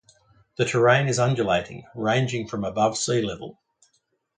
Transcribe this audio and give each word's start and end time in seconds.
The 0.57 0.65
terrain 0.65 1.07
is 1.07 1.19
undulating 1.19 1.85
ranging 1.93 2.47
from 2.47 2.63
above 2.63 2.97
sea 2.97 3.21
level. 3.21 3.61